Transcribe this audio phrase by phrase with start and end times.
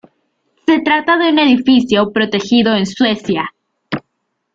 [0.65, 3.53] Se trata de un edificio protegido en Suecia.